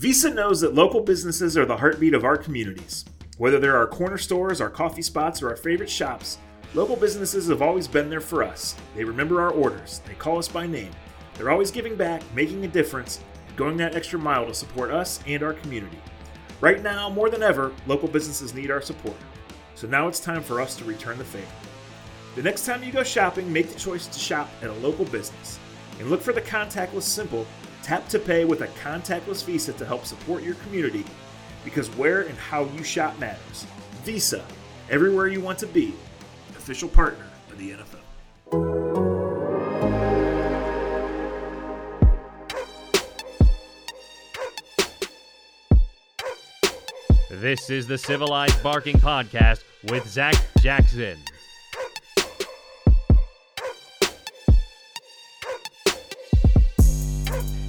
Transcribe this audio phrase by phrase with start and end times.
[0.00, 3.04] Visa knows that local businesses are the heartbeat of our communities.
[3.36, 6.38] Whether they're our corner stores, our coffee spots, or our favorite shops,
[6.72, 8.74] local businesses have always been there for us.
[8.96, 10.90] They remember our orders, they call us by name.
[11.34, 13.20] They're always giving back, making a difference,
[13.56, 15.98] going that extra mile to support us and our community.
[16.62, 19.18] Right now, more than ever, local businesses need our support.
[19.74, 21.46] So now it's time for us to return the favor.
[22.36, 25.58] The next time you go shopping, make the choice to shop at a local business.
[25.98, 27.46] And look for the contactless simple
[27.82, 31.04] Tap to pay with a contactless Visa to help support your community
[31.64, 33.66] because where and how you shop matters.
[34.04, 34.44] Visa,
[34.88, 35.94] everywhere you want to be,
[36.56, 38.00] official partner of the NFL.
[47.30, 51.16] This is the Civilized Barking Podcast with Zac Jackson.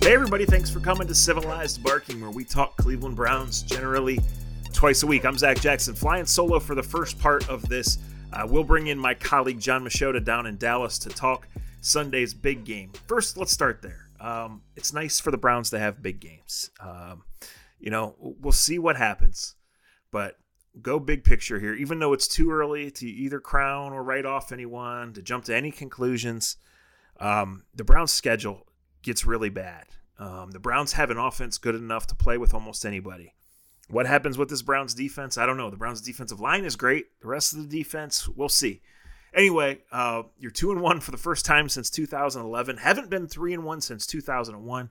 [0.04, 4.20] Hey, everybody, thanks for coming to Civilized Barking, where we talk Cleveland Browns generally
[4.74, 5.26] twice a week.
[5.26, 7.99] I'm Zac Jackson, flying solo for the first part of this.
[8.34, 11.48] Uh, we'll bring in my colleague Jon Machota down in Dallas to talk
[11.82, 12.91] Sunday's big game.
[13.07, 14.10] First, let's start there.
[14.20, 16.72] Um, it's nice for the Browns to have big games.
[16.79, 17.22] Um,
[17.79, 19.54] you know, we'll see what happens,
[20.12, 20.40] but
[20.82, 21.76] go big picture here.
[21.76, 25.55] Even though it's too early to either crown or write off anyone, to jump to
[25.55, 26.57] any conclusions,
[27.20, 28.66] um, the Browns' schedule
[29.02, 29.85] gets really bad.
[30.20, 33.34] Um, the Browns have an offense good enough to play with almost anybody.
[33.90, 35.38] What happens with this Browns defense?
[35.38, 35.70] I don't know.
[35.70, 37.20] The Browns defensive line is great.
[37.22, 38.82] The rest of the defense, we'll see.
[39.34, 42.77] Anyway, uh, you're two and one for the first time since 2011.
[42.77, 44.90] Haven't been three and one since 2001.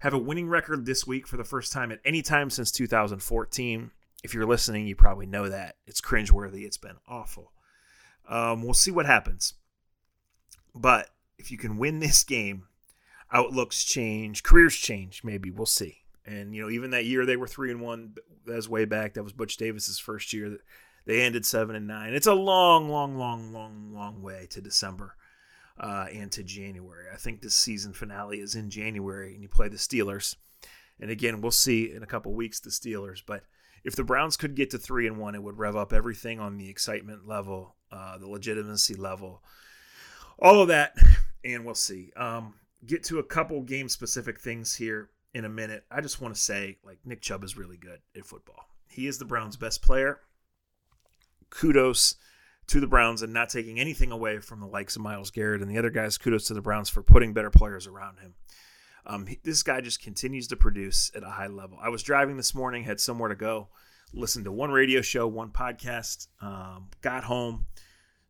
[0.00, 3.90] Have a winning record this week for the first time at any time since 2014.
[4.22, 6.64] If you're listening, you probably know that it's cringeworthy.
[6.64, 7.52] It's been awful.
[8.28, 9.54] Um, we'll see what happens.
[10.74, 12.66] But if you can win this game,
[13.32, 15.22] outlooks change, careers change.
[15.24, 16.02] Maybe we'll see.
[16.26, 18.14] And you know, even that year they were three and one.
[18.46, 19.14] That was way back.
[19.14, 20.58] That was Butch Davis's first year.
[21.06, 22.14] They ended seven and nine.
[22.14, 25.16] It's a long, long, long, long, long way to December
[25.78, 27.06] uh, and to January.
[27.12, 30.36] I think this season finale is in January, and you play the Steelers.
[31.00, 33.22] And again, we'll see in a couple weeks the Steelers.
[33.26, 33.44] But
[33.82, 36.58] if the Browns could get to three and one, it would rev up everything on
[36.58, 39.42] the excitement level, uh, the legitimacy level,
[40.38, 40.94] all of that,
[41.44, 42.12] and we'll see.
[42.14, 42.54] Um,
[42.86, 45.84] get to a couple game specific things here in a minute.
[45.90, 48.66] I just want to say, like, Nick Chubb is really good at football.
[48.88, 50.20] He is the Browns' best player.
[51.50, 52.16] Kudos
[52.68, 55.70] to the Browns and not taking anything away from the likes of Myles Garrett and
[55.70, 56.18] the other guys.
[56.18, 58.34] Kudos to the Browns for putting better players around him.
[59.06, 61.78] Um, he, this guy just continues to produce at a high level.
[61.82, 63.68] I was driving this morning, had somewhere to go,
[64.12, 67.66] listened to one radio show, one podcast, um, got home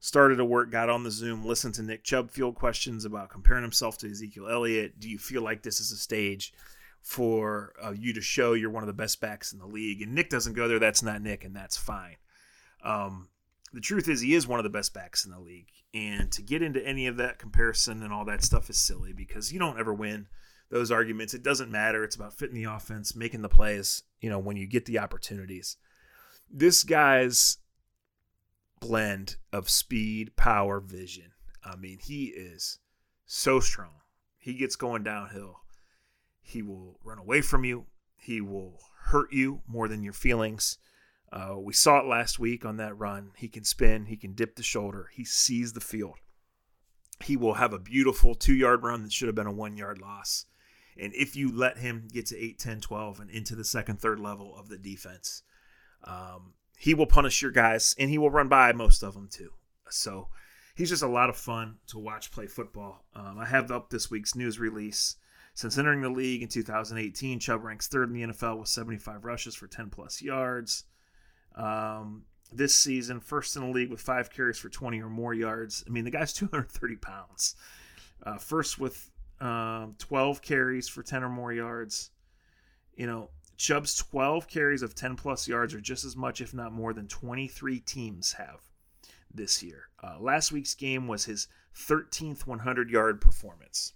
[0.00, 3.62] started to work, got on the Zoom, listened to Nick Chubb field questions about comparing
[3.62, 4.98] himself to Ezekiel Elliott.
[4.98, 6.52] Do you feel like this is a stage
[7.02, 10.02] for uh, you to show you're one of the best backs in the league?
[10.02, 10.78] And Nick doesn't go there.
[10.78, 12.16] That's not Nick, and that's fine.
[12.82, 13.28] Um,
[13.72, 15.68] the truth is, he is one of the best backs in the league.
[15.92, 19.52] And to get into any of that comparison and all that stuff is silly because
[19.52, 20.28] you don't ever win
[20.70, 21.34] those arguments.
[21.34, 22.04] It doesn't matter.
[22.04, 25.76] It's about fitting the offense, making the plays, you know, when you get the opportunities.
[26.48, 27.58] This guy's
[28.80, 31.32] blend of speed, power, vision.
[31.64, 32.78] I mean, he is
[33.26, 34.00] so strong.
[34.38, 35.60] He gets going downhill.
[36.40, 37.86] He will run away from you.
[38.16, 40.78] He will hurt you more than your feelings.
[41.32, 43.32] Uh, we saw it last week on that run.
[43.36, 46.16] He can spin, he can dip the shoulder, he sees the field.
[47.22, 50.00] He will have a beautiful two yard run that should have been a one yard
[50.00, 50.46] loss.
[50.98, 54.18] And if you let him get to 8, 10, 12 and into the second, third
[54.18, 55.42] level of the defense,
[56.04, 59.50] um, he will punish your guys and he will run by most of them too.
[59.90, 60.28] So
[60.74, 63.04] he's just a lot of fun to watch play football.
[63.14, 65.16] Um, I have up this week's news release.
[65.52, 69.54] Since entering the league in 2018, Chubb ranks third in the NFL with 75 rushes
[69.54, 70.84] for 10 plus yards.
[71.54, 75.84] Um, this season, first in the league with five carries for 20 or more yards.
[75.86, 77.56] I mean, the guy's 230 pounds.
[78.22, 82.10] Uh, first with um, 12 carries for 10 or more yards.
[82.94, 83.28] You know,
[83.60, 87.06] Chubb's 12 carries of 10 plus yards are just as much, if not more, than
[87.06, 88.60] 23 teams have
[89.30, 89.90] this year.
[90.02, 91.46] Uh, last week's game was his
[91.76, 93.92] 13th 100 yard performance.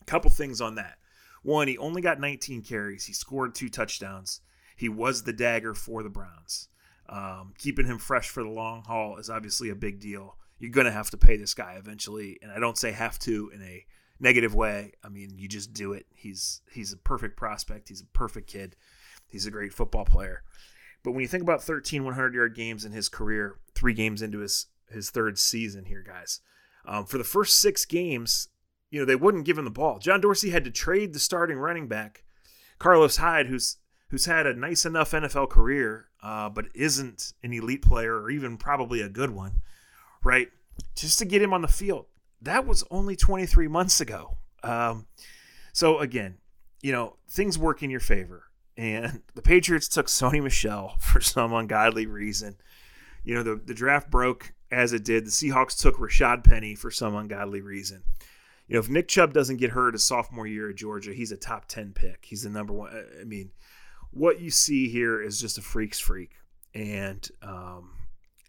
[0.00, 0.98] A couple things on that.
[1.42, 3.06] One, he only got 19 carries.
[3.06, 4.40] He scored two touchdowns.
[4.76, 6.68] He was the dagger for the Browns.
[7.08, 10.36] Um, keeping him fresh for the long haul is obviously a big deal.
[10.60, 12.38] You're going to have to pay this guy eventually.
[12.40, 13.84] And I don't say have to in a
[14.20, 14.92] negative way.
[15.02, 16.06] I mean, you just do it.
[16.14, 17.88] He's he's a perfect prospect.
[17.88, 18.76] He's a perfect kid.
[19.26, 20.42] He's a great football player.
[21.02, 24.38] But when you think about 13 100 yard games in his career, three games into
[24.38, 26.40] his his third season here, guys,
[26.84, 28.48] um, for the first six games,
[28.90, 29.98] you know they wouldn't give him the ball.
[29.98, 32.24] John Dorsey had to trade the starting running back
[32.78, 33.78] Carlos Hyde, who's
[34.08, 38.56] who's had a nice enough NFL career, uh, but isn't an elite player or even
[38.56, 39.60] probably a good one,
[40.24, 40.48] right?
[40.96, 42.06] Just to get him on the field,
[42.42, 44.38] that was only 23 months ago.
[44.62, 45.06] Um,
[45.72, 46.38] so again,
[46.82, 48.44] you know things work in your favor,
[48.76, 52.56] and the Patriots took Sony Michel for some ungodly reason.
[53.24, 55.26] You know the the draft broke as it did.
[55.26, 58.02] The Seahawks took Rashaad Penny for some ungodly reason.
[58.68, 61.36] You know, if Nick Chubb doesn't get hurt his sophomore year at Georgia, he's a
[61.36, 62.24] top 10 pick.
[62.24, 62.92] He's the number one.
[63.20, 63.50] I mean,
[64.12, 66.36] what you see here is just a freak's freak
[66.72, 67.90] and um,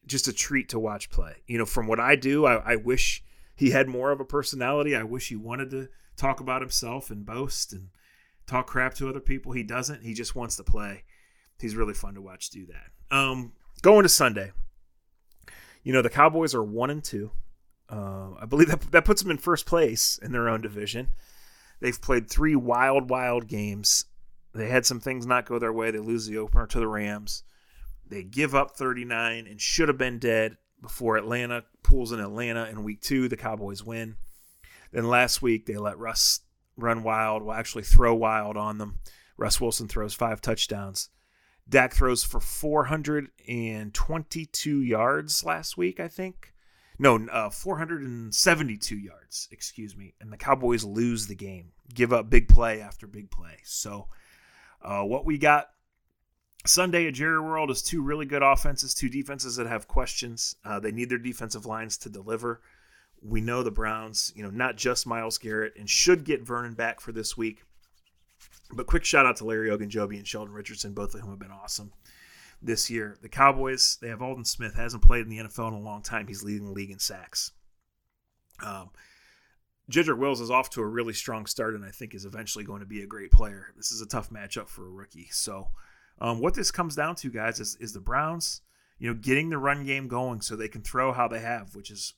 [0.06, 1.38] just a treat to watch play.
[1.48, 3.24] You know, from what I do, I, I wish
[3.62, 4.96] he had more of a personality.
[4.96, 5.88] I wish he wanted to
[6.18, 7.90] talk about himself and boast and
[8.48, 9.52] talk crap to other people.
[9.52, 10.02] He doesn't.
[10.02, 11.04] He just wants to play.
[11.60, 13.16] He's really fun to watch do that.
[13.16, 13.52] Um,
[13.84, 14.52] going to Sunday.
[15.84, 17.30] You know, the Cowboys are one and two.
[17.88, 21.10] Uh, I believe that that puts them in first place in their own division.
[21.82, 24.06] They've played three wild, wild games.
[24.56, 25.92] They had some things not go their way.
[25.92, 27.44] They lose the opener to the Rams.
[28.08, 32.84] They give up 39 and should have been dead before Atlanta pulls in Atlanta in
[32.84, 33.28] week two.
[33.28, 34.16] The Cowboys win.
[34.92, 36.42] Then last week they let Russ
[36.78, 39.00] run wild, well actually throw wild on them.
[39.38, 41.10] Russ Wilson throws five touchdowns.
[41.70, 46.54] Dak throws for 422 yards last week, I think.
[47.00, 50.14] No, uh, 472 yards, excuse me.
[50.20, 53.58] And the Cowboys lose the game, give up big play after big play.
[53.64, 54.08] So,
[54.82, 55.68] uh, what we got
[56.66, 60.56] Sunday at Jerry World is two really good offenses, two defenses that have questions.
[60.64, 62.62] Uh, they need their defensive lines to deliver.
[63.24, 67.00] We know the Browns, you know, not just Myles Garrett, and should get Vernon back
[67.00, 67.64] for this week.
[68.72, 71.52] But quick shout out to Larry Ogunjobi and Sheldon Richardson, both of whom have been
[71.52, 71.94] awesome
[72.62, 73.18] this year.
[73.22, 76.28] The Cowboys, they have Aldon Smith, hasn't played in the NFL in a long time.
[76.28, 77.52] He's leading the league in sacks.
[78.66, 78.92] Um,
[79.94, 82.86] Wills is off to a really strong start and I think is eventually going to
[82.86, 83.74] be a great player.
[83.76, 85.28] This is a tough matchup for a rookie.
[85.32, 85.70] So,
[86.22, 88.62] um, what this comes down to, guys, is, is the Browns,
[89.00, 91.90] you know, getting the run game going so they can throw how they have, which
[91.90, 92.14] is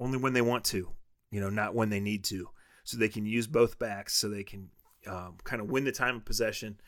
[0.00, 0.90] only when they want to,
[1.30, 2.48] you know, not when they need to.
[2.84, 4.70] So they can use both backs so they can
[5.06, 6.80] um, kind of win the time of possession,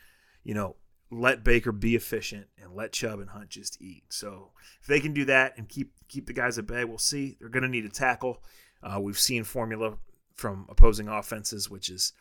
[0.43, 0.77] you know,
[1.11, 4.05] let Baker be efficient and let Chubb and Hunt just eat.
[4.09, 7.37] So if they can do that and keep keep the guys at bay, we'll see.
[7.39, 8.43] They're going to need a tackle.
[8.83, 9.99] Uh, we've seen formula
[10.35, 12.15] from opposing offenses, which is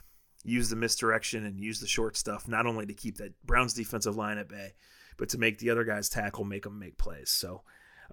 [0.44, 4.16] use the misdirection and use the short stuff, not only to keep that Browns defensive
[4.16, 4.74] line at bay,
[5.18, 7.30] but to make the other guys tackle, make them make plays.
[7.30, 7.62] So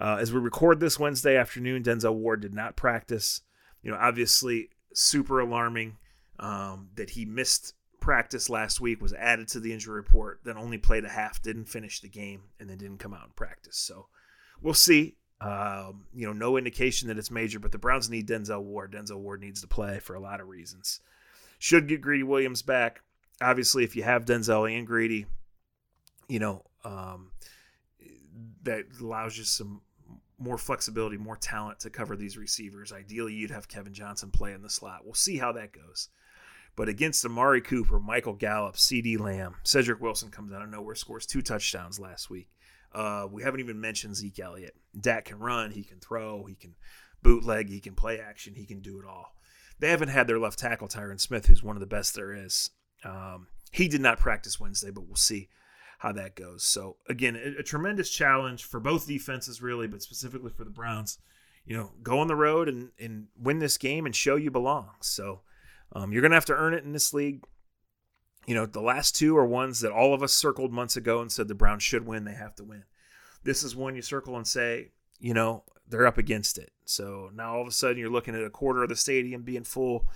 [0.00, 3.42] uh, as we record this Wednesday afternoon, Denzel Ward did not practice.
[3.82, 5.96] You know, obviously super alarming
[6.38, 10.78] um, that he missed practice last week, was added to the injury report, then only
[10.78, 13.76] played a half, didn't finish the game, and then didn't come out and practice.
[13.76, 14.06] So
[14.60, 15.16] we'll see.
[15.40, 18.92] Um, you know, no indication that it's major, but the Browns need Denzel Ward.
[18.92, 21.00] Denzel Ward needs to play for a lot of reasons.
[21.60, 23.02] Should get Greedy Williams back.
[23.42, 25.26] Obviously, if you have Denzel and Greedy,
[26.26, 27.32] you know, um,
[28.62, 29.82] that allows you some
[30.38, 32.94] more flexibility, more talent to cover these receivers.
[32.94, 35.04] Ideally, you'd have Kevin Johnson play in the slot.
[35.04, 36.08] We'll see how that goes.
[36.76, 41.26] But against Amari Cooper, Michael Gallup, CeeDee Lamb, Cedric Wilson comes out of nowhere, scores
[41.26, 42.48] two touchdowns last week.
[42.90, 44.74] Uh, we haven't even mentioned Zeke Elliott.
[44.98, 46.74] Dak can run, he can throw, he can
[47.22, 49.34] bootleg, he can play action, he can do it all.
[49.80, 52.70] They haven't had their left tackle, Tyron Smith, who's one of the best there is.
[53.04, 55.48] Um, he did not practice Wednesday, but we'll see
[56.00, 56.64] how that goes.
[56.64, 61.18] So again, a, a, tremendous challenge for both defenses, really, but specifically for the Browns.
[61.64, 64.90] You know, go on the road and, and win this game and show you belong.
[65.00, 65.40] So
[65.92, 67.44] um, you're going to have to earn it in this league.
[68.46, 71.30] You know, the last two are ones that all of us circled months ago and
[71.30, 72.24] said the Browns should win.
[72.24, 72.84] They have to win.
[73.44, 76.70] This is one you circle and say, you know, they're up against it.
[76.84, 79.64] So now all of a sudden you're looking at a quarter of the stadium being
[79.64, 80.06] full.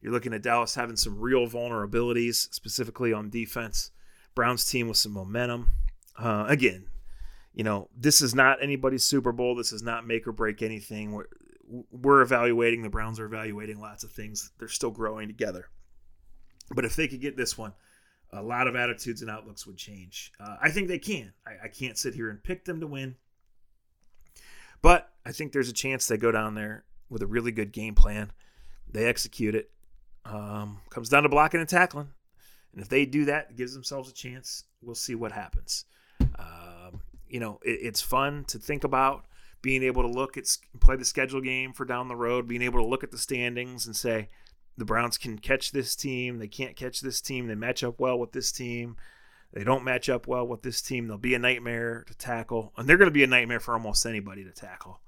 [0.00, 3.90] You're looking at Dallas having some real vulnerabilities, specifically on defense.
[4.34, 5.70] Browns team with some momentum.
[6.18, 6.88] Uh, again,
[7.54, 9.54] you know, this is not anybody's Super Bowl.
[9.54, 11.12] This is not make or break anything.
[11.12, 11.26] We're,
[11.90, 14.52] we're evaluating, the Browns are evaluating lots of things.
[14.58, 15.68] They're still growing together.
[16.74, 17.72] But if they could get this one,
[18.32, 20.32] a lot of attitudes and outlooks would change.
[20.38, 21.32] Uh, I think they can.
[21.46, 23.16] I, I, can't sit here and pick them to win.
[24.82, 27.94] But I think there's a chance they go down there with a really good game
[27.94, 28.32] plan.
[28.90, 29.70] They execute it.
[30.24, 32.08] Um, comes down to blocking and tackling.
[32.72, 34.64] And if they do that, gives themselves a chance.
[34.82, 35.84] We'll see what happens.
[36.38, 39.26] Um, you know, it, it's fun to think about
[39.62, 40.44] being able to look at
[40.80, 43.86] play the schedule game for down the road, being able to look at the standings
[43.86, 44.28] and say
[44.76, 48.18] the Browns can catch this team, they can't catch this team, they match up well
[48.18, 48.96] with this team.
[49.52, 51.08] They don't match up well with this team.
[51.08, 54.04] They'll be a nightmare to tackle, and they're going to be a nightmare for almost
[54.04, 55.00] anybody to tackle.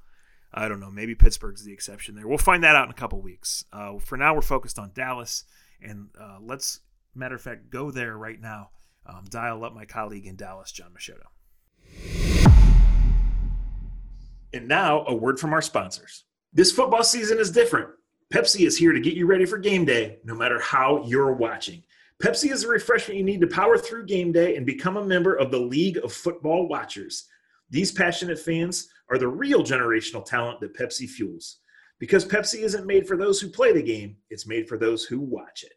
[0.52, 0.90] I don't know.
[0.90, 2.26] Maybe Pittsburgh's the exception there.
[2.26, 3.64] We'll find that out in a couple weeks.
[3.72, 5.44] Uh, for now, we're focused on Dallas,
[5.82, 6.80] and uh, let's
[7.18, 8.70] Matter of fact, go there right now.
[9.04, 11.26] Um, dial up my colleague in Dallas, Jon Machota.
[14.52, 16.24] And now, a word from our sponsors.
[16.52, 17.88] This football season is different.
[18.32, 21.82] Pepsi is here to get you ready for game day, no matter how you're watching.
[22.22, 25.34] Pepsi is the refreshment you need to power through game day and become a member
[25.34, 27.28] of the League of Football Watchers.
[27.70, 31.60] These passionate fans are the real generational talent that Pepsi fuels.
[32.00, 35.20] Because Pepsi isn't made for those who play the game, it's made for those who
[35.20, 35.74] watch it.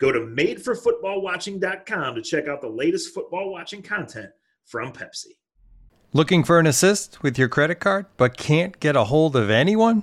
[0.00, 4.30] Go to madeforfootballwatching.com to check out the latest football watching content
[4.64, 5.36] from Pepsi.
[6.12, 10.02] Looking for an assist with your credit card but can't get a hold of anyone?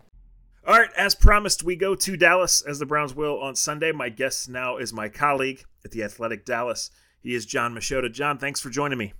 [0.65, 3.91] All right, as promised, we go to Dallas as the Browns will on Sunday.
[3.91, 6.91] My guest now is my colleague at the Athletic Dallas.
[7.19, 8.11] He is Jon Machota.
[8.11, 9.13] John, thanks for joining me.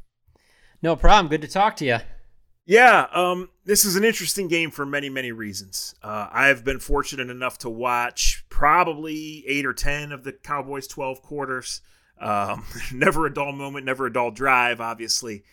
[0.84, 1.30] No problem.
[1.30, 1.98] Good to talk to you.
[2.68, 5.96] Yeah, um, this is an interesting game for many, many reasons.
[6.04, 11.24] Uh, I've been fortunate enough to watch probably eight or 10 of the Cowboys' 12
[11.24, 11.82] quarters.
[12.20, 15.44] Um, never a dull moment, never a dull drive, obviously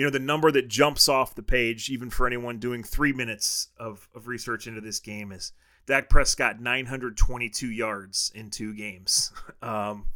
[0.00, 3.68] you know, the number that jumps off the page, even for anyone doing three minutes
[3.76, 5.52] of, of research into this game, is
[5.84, 9.30] Dak Prescott 922 yards in two games.
[9.62, 10.06] Um,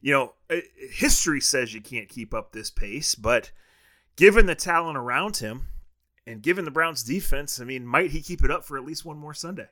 [0.00, 0.56] you know, uh,
[0.90, 3.52] history says you can't keep up this pace, but
[4.16, 5.66] given the talent around him
[6.26, 9.04] and given the Browns' defense, I mean, might he keep it up for at least
[9.04, 9.68] one more Sunday?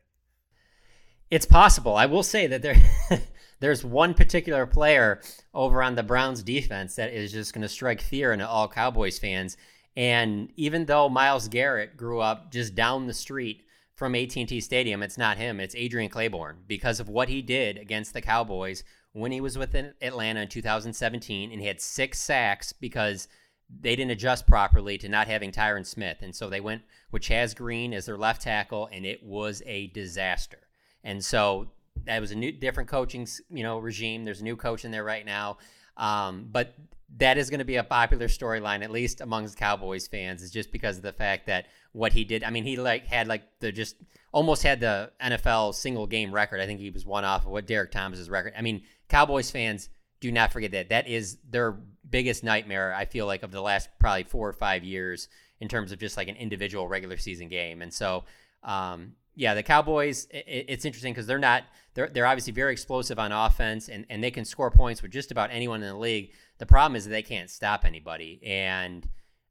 [1.31, 1.95] It's possible.
[1.95, 2.77] I will say that there
[3.61, 5.21] there's one particular player
[5.55, 9.19] over on the Browns defense that is just going to strike fear into all Cowboys
[9.19, 9.57] fans.
[9.97, 15.19] And even though Myles Garrett grew up just down the street from AT&T Stadium, it's
[15.19, 18.83] not him, it's Adrian Clayborn because of what he did against the Cowboys
[19.13, 23.29] when he was with Atlanta in 2017 and he had 6 sacks because
[23.69, 26.19] they didn't adjust properly to not having Tyron Smith.
[26.23, 26.83] And so they went
[27.13, 30.59] with Chaz Green as their left tackle and it was a disaster.
[31.05, 31.71] And so
[32.05, 34.25] that was a new, different coaching, you know, regime.
[34.25, 35.59] There's a new coach in there right now,
[35.97, 36.75] um, but
[37.17, 40.71] that is going to be a popular storyline, at least amongst Cowboys fans, is just
[40.71, 42.45] because of the fact that what he did.
[42.45, 43.97] I mean, he like had like the just
[44.33, 46.61] almost had the NFL single game record.
[46.61, 48.55] I think he was one off of what Derrick Thomas's record.
[48.57, 49.89] I mean, Cowboys fans
[50.21, 50.91] do not forget that.
[50.91, 51.77] That is their
[52.09, 52.95] biggest nightmare.
[52.95, 55.29] I feel like of the last probably four or five years
[55.61, 57.83] in terms of just like an individual regular season game.
[57.83, 58.25] And so,
[58.63, 60.27] um, yeah, the Cowboys.
[60.31, 61.65] It, it's interesting because they're not.
[61.95, 65.31] They're they're obviously very explosive on offense, and and they can score points with just
[65.31, 66.33] about anyone in the league.
[66.59, 68.39] The problem is they can't stop anybody.
[68.45, 69.09] And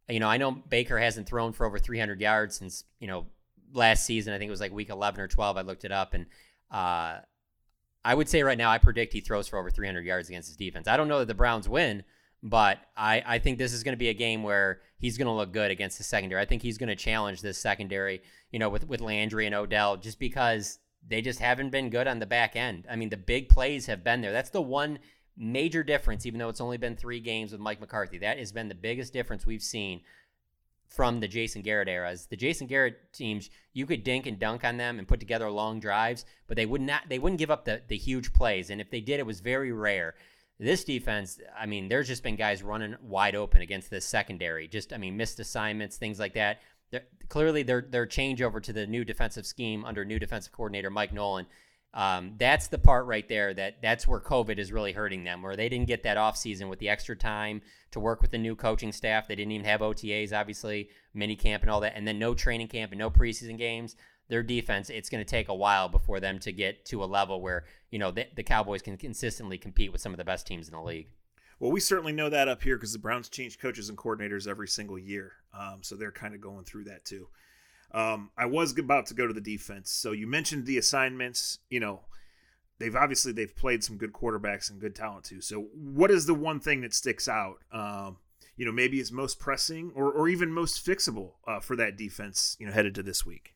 [0.08, 3.26] you know, I know Baker hasn't thrown for over 300 yards since you know
[3.74, 4.32] last season.
[4.32, 5.58] I think it was like week 11 or 12.
[5.58, 6.28] I looked it up, and
[6.70, 7.18] uh,
[8.06, 10.58] I would say right now I predict he throws for over 300 yards against his
[10.58, 10.88] defense.
[10.88, 12.04] I don't know that the Browns win,
[12.42, 15.34] but I I think this is going to be a game where he's going to
[15.34, 16.42] look good against the secondary.
[16.42, 19.98] I think he's going to challenge this secondary you know, with with Landry and Odell,
[19.98, 22.86] just because they just haven't been good on the back end.
[22.90, 24.32] I mean, the big plays have been there.
[24.32, 25.00] That's the one
[25.38, 28.18] major difference, even though it's only been three games with Mike McCarthy.
[28.18, 30.02] That has been the biggest difference we've seen
[30.88, 32.26] from the Jason Garrett eras.
[32.26, 35.80] The Jason Garrett teams, you could dink and dunk on them and put together long
[35.80, 38.70] drives, but they would not they wouldn't give up the the huge plays.
[38.70, 40.16] And if they did, it was very rare.
[40.60, 44.68] This defense, I mean, there's just been guys running wide open against this secondary.
[44.68, 46.60] Just, I mean, missed assignments, things like that
[46.92, 51.14] they're, clearly their their changeover to the new defensive scheme under new defensive coordinator Mike
[51.14, 51.46] Nolan.
[51.92, 55.56] Um, that's the part right there that that's where COVID is really hurting them, where
[55.56, 57.62] they didn't get that offseason with the extra time
[57.92, 59.28] to work with the new coaching staff.
[59.28, 62.68] They didn't even have OTAs, obviously, mini camp and all that, and then no training
[62.68, 63.96] camp and no preseason games.
[64.30, 67.42] Their defense, it's going to take a while before them to get to a level
[67.42, 70.68] where you know the, the Cowboys can consistently compete with some of the best teams
[70.68, 71.10] in the league.
[71.60, 74.68] Well, we certainly know that up here because the Browns change coaches and coordinators every
[74.68, 75.34] single year.
[75.54, 77.28] Um, so they're kind of going through that too.
[77.92, 79.92] Um, I was about to go to the defense.
[79.92, 81.60] So you mentioned the assignments.
[81.70, 82.02] You know,
[82.78, 85.42] they've obviously they've played some good quarterbacks and good talent too.
[85.42, 87.58] So what is the one thing that sticks out?
[87.72, 88.18] Um,
[88.56, 92.56] you know, maybe is most pressing or or even most fixable uh, for that defense.
[92.60, 93.56] You know, headed to this week.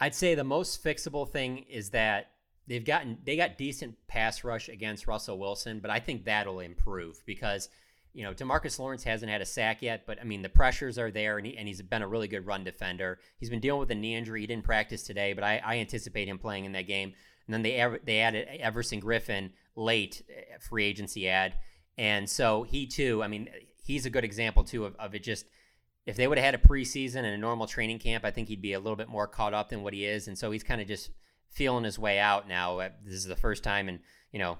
[0.00, 2.30] I'd say the most fixable thing is that
[2.66, 7.20] they've gotten they got decent pass rush against Russell Wilson, but I think that'll improve
[7.26, 7.68] because
[8.12, 11.10] you know Demarcus Lawrence hasn't had a sack yet, but I mean the pressures are
[11.10, 13.18] there, and, he, and he's been a really good run defender.
[13.38, 16.28] He's been dealing with a knee injury; he didn't practice today, but I, I anticipate
[16.28, 17.12] him playing in that game.
[17.46, 21.54] And then they they added Everson Griffen late eh, free agency ad,
[21.96, 23.22] and so he too.
[23.22, 23.48] I mean,
[23.82, 25.46] he's a good example too of, of it just
[26.08, 28.62] if they would have had a preseason and a normal training camp, I think he'd
[28.62, 30.26] be a little bit more caught up than what he is.
[30.26, 31.10] And so he's kind of just
[31.50, 32.78] feeling his way out now.
[32.78, 34.00] Uh, this is the first time in,
[34.32, 34.56] you know,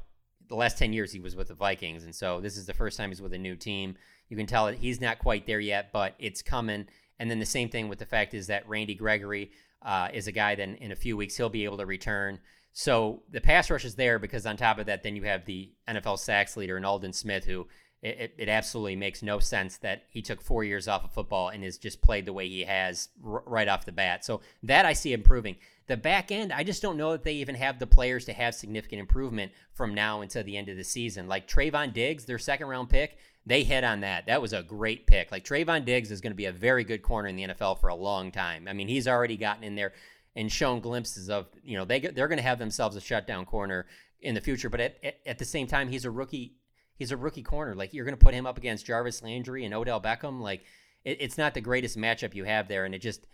[0.50, 2.04] the last 10 years he was with the Vikings.
[2.04, 3.96] And so this is the first time he's with a new team.
[4.28, 6.86] You can tell that he's not quite there yet, but it's coming.
[7.18, 9.50] And then the same thing with the fact is that Randy Gregory
[9.80, 12.40] uh, is a guy that in a few weeks he'll be able to return.
[12.74, 15.72] So the pass rush is there because on top of that, then you have the
[15.88, 17.66] NFL sacks leader, and Aldon Smith, who
[18.00, 21.64] it, it, absolutely makes no sense that he took four years off of football and
[21.64, 24.24] has just played the way he has r- right off the bat.
[24.24, 25.56] So that I see improving.
[25.88, 28.54] The back end, I just don't know that they even have the players to have
[28.54, 31.26] significant improvement from now until the end of the season.
[31.26, 34.26] Like Trevon Diggs, their second round pick, they hit on that.
[34.26, 35.32] That was a great pick.
[35.32, 37.88] Like Trevon Diggs is going to be a very good corner in the NFL for
[37.88, 38.68] a long time.
[38.68, 39.92] I mean, he's already gotten in there
[40.36, 43.86] and shown glimpses of, you know, they, they're going to have themselves a shutdown corner
[44.20, 44.68] in the future.
[44.68, 46.54] But at, at, at the same time, he's a rookie
[46.98, 47.74] he's a rookie corner.
[47.74, 50.40] Like you're going to put him up against Jarvis Landry and Odell Beckham.
[50.40, 50.64] Like
[51.04, 52.84] it, it's not the greatest matchup you have there.
[52.84, 53.26] And it just,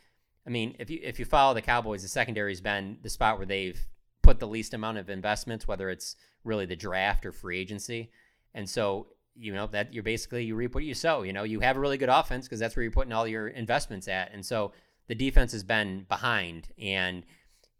[0.47, 3.47] I mean, if you if you follow the Cowboys, the secondary's been the spot where
[3.47, 3.81] they've
[4.23, 8.11] put the least amount of investments, whether it's really the draft or free agency.
[8.55, 11.23] And so you know that you're basically you reap what you sow.
[11.23, 13.49] You know you have a really good offense because that's where you're putting all your
[13.49, 14.33] investments at.
[14.33, 14.73] And so
[15.09, 17.25] the defense has been behind and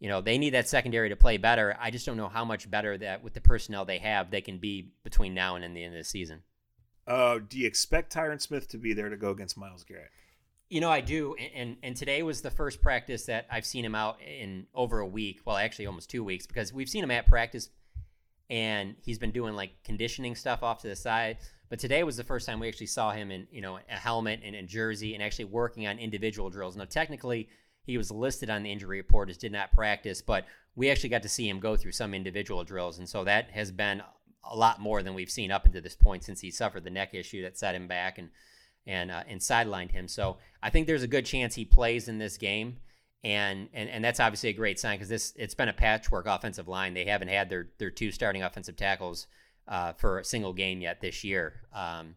[0.05, 1.79] you know, they need that secondary to play better.
[1.81, 4.59] I just don't know how much better that with the personnel they have, they can
[4.59, 6.43] be between now and the end of the season.
[7.07, 10.11] Uh, do you expect Tyron Smith to be there to go against Myles Garrett?
[10.69, 13.83] You know, I do, and, and, and today was the first practice that I've seen
[13.83, 15.41] him out in over a week.
[15.47, 17.71] Well, actually, almost two weeks because we've seen him at practice,
[18.51, 21.39] and he's been doing like conditioning stuff off to the side.
[21.71, 24.41] But today was the first time we actually saw him in you know a helmet
[24.45, 26.77] and a jersey and actually working on individual drills.
[26.77, 27.49] Now, technically,
[27.85, 31.23] he was listed on the injury report as did not practice, but we actually got
[31.23, 32.99] to see him go through some individual drills.
[32.99, 34.03] And so that has been
[34.43, 37.15] a lot more than we've seen up until this point since he suffered the neck
[37.15, 38.31] issue that set him back and
[38.87, 40.09] and uh, and sidelined him.
[40.09, 42.79] So I think there's a good chance he plays in this game.
[43.23, 46.69] And, and and that's obviously a great sign because this it's been a patchwork offensive
[46.69, 46.93] line.
[46.93, 49.27] They haven't had their their two starting offensive tackles
[49.67, 51.63] uh, for a single game yet this year.
[51.73, 52.17] Um,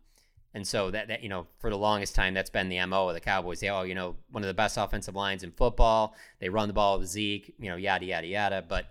[0.58, 3.14] and so that, that you know, for the longest time, that's been the mo of
[3.14, 3.60] the Cowboys.
[3.60, 6.16] They, oh, you know, one of the best offensive lines in football.
[6.40, 8.66] They run the ball with Zeke, you know, yada yada yada.
[8.68, 8.88] But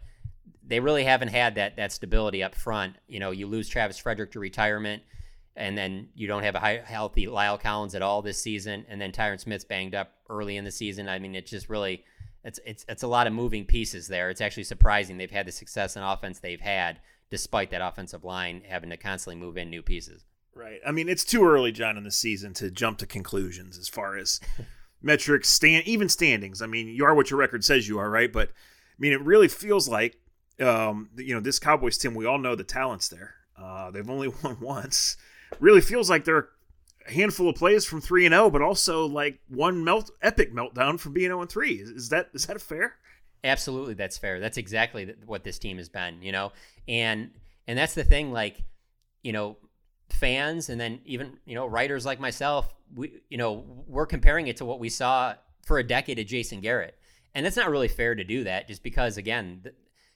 [0.64, 2.94] they really haven't had that that stability up front.
[3.08, 5.02] You know, you lose Travis Frederick to retirement,
[5.56, 9.00] and then you don't have a high, healthy La'el Collins at all this season, and
[9.00, 11.08] then Tyron Smith's banged up early in the season.
[11.08, 12.04] I mean, it's just really
[12.44, 14.30] it's it's it's a lot of moving pieces there.
[14.30, 18.62] It's actually surprising they've had the success in offense they've had despite that offensive line
[18.68, 20.24] having to constantly move in new pieces.
[20.56, 20.80] Right.
[20.86, 24.16] I mean, it's too early, John, in the season to jump to conclusions as far
[24.16, 24.40] as
[25.02, 26.62] metrics, stand even standings.
[26.62, 28.32] I mean, you are what your record says you are, right?
[28.32, 30.16] But I mean, it really feels like,
[30.58, 32.14] um, you know, this Cowboys team.
[32.14, 33.34] We all know the talents there.
[33.60, 35.18] Uh, they've only won once.
[35.60, 36.48] Really feels like they're
[37.06, 40.54] a handful of plays from three and zero, oh, but also like one melt epic
[40.54, 41.74] meltdown from being zero oh and three.
[41.74, 42.94] Is, is that is that fair?
[43.44, 44.40] Absolutely, that's fair.
[44.40, 46.22] That's exactly what this team has been.
[46.22, 46.52] You know,
[46.88, 47.32] and
[47.68, 48.32] and that's the thing.
[48.32, 48.62] Like,
[49.22, 49.58] you know,
[50.10, 54.56] fans and then even you know writers like myself we you know we're comparing it
[54.56, 55.34] to what we saw
[55.66, 56.96] for a decade of Jason Garrett.
[57.34, 59.72] And it's not really fair to do that just because again the,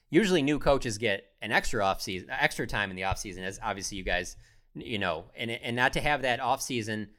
[0.09, 3.59] usually new coaches get an extra off season extra time in the off season as
[3.61, 4.35] obviously you guys
[4.73, 7.09] you know and and not to have that off season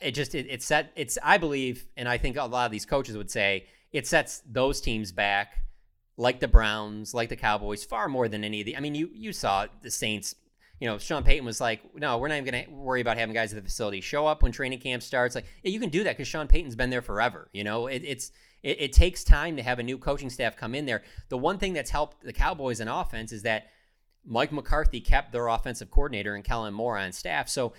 [0.00, 2.86] it just it, it set it's I believe and I think a lot of these
[2.86, 5.62] coaches would say it sets those teams back
[6.16, 9.10] like the Browns like the Cowboys far more than any of the I mean you
[9.12, 10.34] you saw the Saints
[10.84, 13.34] you know, Sean Payton was like, no, we're not even going to worry about having
[13.34, 15.34] guys at the facility show up when training camp starts.
[15.34, 17.48] Like, yeah, you can do that because Sean Payton's been there forever.
[17.54, 20.74] You know, it, it's it, it, takes time to have a new coaching staff come
[20.74, 21.02] in there.
[21.30, 23.68] The one thing that's helped the Cowboys in offense is that
[24.26, 27.48] Mike McCarthy kept their offensive coordinator and Kellen Moore on staff.
[27.48, 27.72] So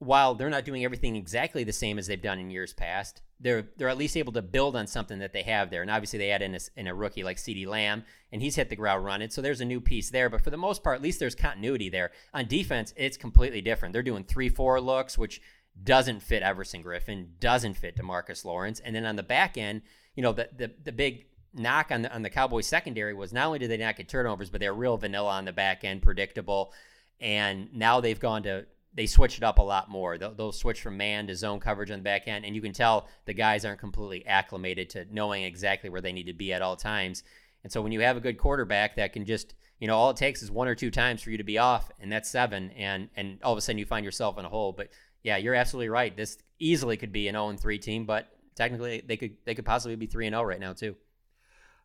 [0.00, 3.68] while they're not doing everything exactly the same as they've done in years past, they're
[3.76, 5.82] they're at least able to build on something that they have there.
[5.82, 8.68] And obviously, they add in a, in a rookie like CeeDee Lamb, and he's hit
[8.68, 9.30] the ground running.
[9.30, 10.28] So there's a new piece there.
[10.28, 12.10] But for the most part, at least there's continuity there.
[12.34, 13.92] On defense, it's completely different.
[13.92, 15.40] They're doing three four looks, which
[15.82, 19.82] doesn't fit Everson Griffen, doesn't fit Demarcus Lawrence, and then on the back end,
[20.14, 23.46] you know, the the, the big knock on the on the Cowboys secondary was not
[23.46, 26.72] only did they not get turnovers, but they're real vanilla on the back end, predictable.
[27.20, 30.18] And now they've gone to they switch it up a lot more.
[30.18, 32.72] They'll, they'll, switch from man to zone coverage on the back end, and you can
[32.72, 36.62] tell the guys aren't completely acclimated to knowing exactly where they need to be at
[36.62, 37.22] all times.
[37.62, 40.16] And so when you have a good quarterback that can just, you know, all it
[40.16, 43.08] takes is one or two times for you to be off, and that's seven, and
[43.16, 44.72] and all of a sudden you find yourself in a hole.
[44.72, 44.88] But
[45.22, 46.16] yeah, you're absolutely right.
[46.16, 49.96] This easily could be an 0 3 team, but technically they could they could possibly
[49.96, 50.96] be 3 and 0 right now too.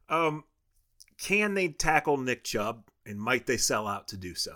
[0.10, 0.44] Um,
[1.18, 4.54] can they tackle Nick Chubb, and might they sell out to do so?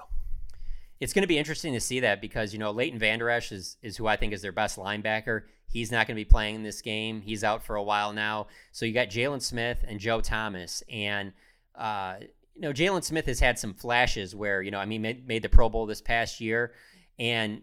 [0.99, 3.77] It's going to be interesting to see that because you know Leighton Vander Esch is
[3.81, 5.43] is who I think is their best linebacker.
[5.67, 7.21] He's not going to be playing in this game.
[7.21, 8.47] He's out for a while now.
[8.71, 11.31] So you got Jaylon Smith and Joe Thomas, and
[11.75, 12.15] uh,
[12.55, 15.43] you know Jaylon Smith has had some flashes where you know I mean made, made
[15.43, 16.73] the Pro Bowl this past year,
[17.17, 17.61] and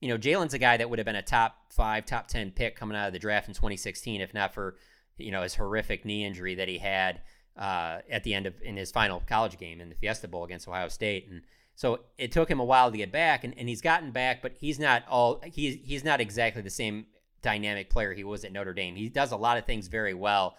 [0.00, 2.76] you know Jaylon's a guy that would have been a top five, top ten pick
[2.76, 4.76] coming out of the draft in 2016 if not for
[5.18, 7.20] you know his horrific knee injury that he had
[7.56, 10.68] uh, at the end of in his final college game in the Fiesta Bowl against
[10.68, 11.42] Ohio State and
[11.76, 14.52] so it took him a while to get back, and, and he's gotten back, but
[14.58, 17.06] he's not all he's he's not exactly the same
[17.42, 18.94] dynamic player he was at Notre Dame.
[18.94, 20.56] He does a lot of things very well,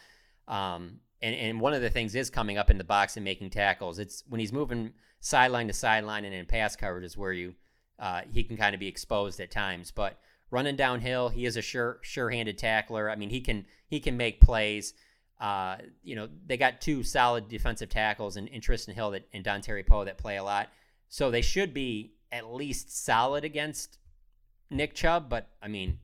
[0.48, 3.50] um, and and one of the things is coming up in the box and making
[3.50, 3.98] tackles.
[4.00, 7.56] It's when he's moving sideline to sideline and in pass coverage is where you
[7.98, 10.20] uh, he can kind of be exposed at times, but.
[10.52, 13.10] Running downhill, he is a sure sure-handed tackler.
[13.10, 14.94] I mean, he can he can make plays.
[15.42, 19.44] Uh, you know, they got two solid defensive tackles and, in Trysten Hill that, and
[19.64, 20.70] Terry Poe that play a lot.
[21.10, 24.00] So they should be at least solid against
[24.70, 25.30] Nick Chubb.
[25.30, 26.00] But I mean,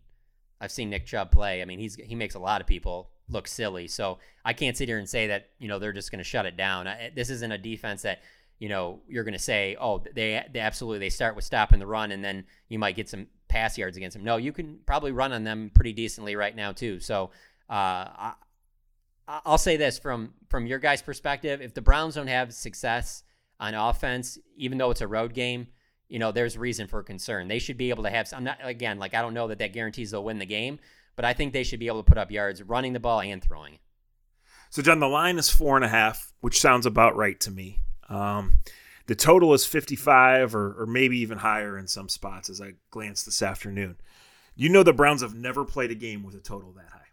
[0.59, 1.61] I've seen Nick Chubb play.
[1.61, 3.87] I mean, he's he makes a lot of people look silly.
[3.87, 6.45] So I can't sit here and say that you know they're just going to shut
[6.45, 6.87] it down.
[6.87, 8.21] I, this isn't a defense that
[8.59, 11.87] you know you're going to say, oh, they, they absolutely they start with stopping the
[11.87, 14.23] run and then you might get some pass yards against them.
[14.23, 16.99] No, you can probably run on them pretty decently right now too.
[16.99, 17.31] So
[17.69, 18.33] uh, I,
[19.27, 23.23] I'll say this from from your guys' perspective: if the Browns don't have success
[23.62, 25.67] on offense, even though it's a road game,
[26.10, 27.47] you know, there's reason for concern.
[27.47, 28.28] They should be able to have.
[28.34, 30.80] I'm not again like I don't know that that guarantees they'll win the game,
[31.15, 33.41] but I think they should be able to put up yards running the ball and
[33.41, 33.78] throwing.
[34.71, 37.80] So John, the line is four and a half, which sounds about right to me.
[38.10, 38.60] Um,
[39.06, 43.26] the total is 55 or, or maybe even higher in some spots as I glanced
[43.26, 43.97] this afternoon.
[44.56, 47.11] You know the Browns have never played a game with a total that high.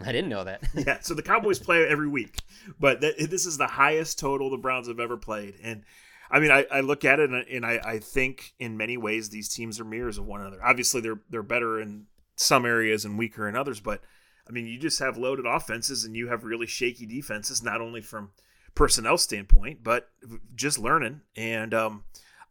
[0.00, 0.62] I didn't know that.
[0.74, 2.38] yeah, so the Cowboys play every week,
[2.80, 5.54] but th- this is the highest total the Browns have ever played.
[5.62, 5.84] And
[6.30, 9.28] I mean, I, I look at it and, and I, I, think in many ways
[9.28, 10.64] these teams are mirrors of one another.
[10.64, 14.00] Obviously, they're they're better in some areas and weaker in others, but
[14.48, 18.00] I mean, you just have loaded offenses and you have really shaky defenses, not only
[18.00, 18.30] from
[18.74, 20.08] personnel standpoint, but
[20.54, 21.20] just learning.
[21.36, 22.04] And um,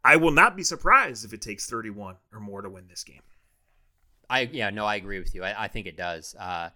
[0.04, 3.22] I will not be surprised if it takes 31 or more to win this game.
[4.30, 5.44] I yeah no, I agree with you.
[5.44, 6.34] I, I think it does.
[6.38, 6.70] Uh,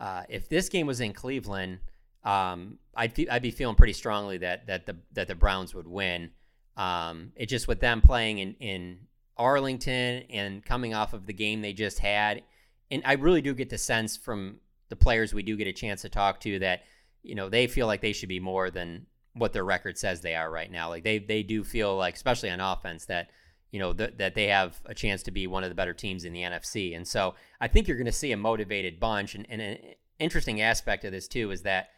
[0.00, 1.78] uh, if this game was in Cleveland,
[2.24, 6.30] um, I'd I'd be feeling pretty strongly that that the that the Browns would win.
[6.76, 8.98] Um, it just with them playing in in
[9.36, 12.42] Arlington and coming off of the game they just had,
[12.90, 14.56] and I really do get the sense from
[14.88, 16.82] the players we do get a chance to talk to that
[17.22, 20.34] you know they feel like they should be more than what their record says they
[20.34, 20.88] are right now.
[20.88, 23.30] Like they they do feel like, especially on offense, that
[23.70, 26.24] you know th- that they have a chance to be one of the better teams
[26.24, 26.96] in the NFC.
[26.96, 29.34] And so I think you're going to see a motivated bunch.
[29.34, 29.78] And, and, an
[30.18, 31.90] interesting aspect of this too is that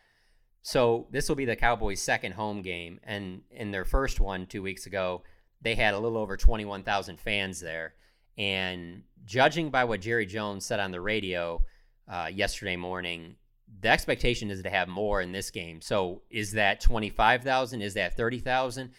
[0.62, 4.62] so this will be the Cowboys' second home game, and in their first one two
[4.62, 5.22] weeks ago,
[5.60, 7.94] they had a little over 21,000 fans there.
[8.38, 11.62] And judging by what Jerry Jones said on the radio
[12.08, 13.36] uh, yesterday morning,
[13.80, 15.80] the expectation is to have more in this game.
[15.80, 17.82] So is that 25,000?
[17.82, 18.90] Is that 30,000?